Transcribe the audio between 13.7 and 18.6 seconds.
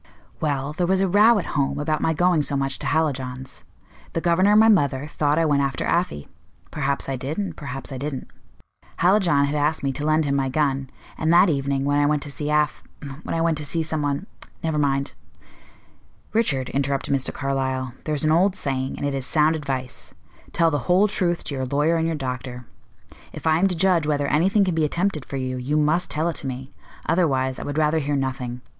some one never mind" "Richard," interrupted Mr. Carlyle, "there's an old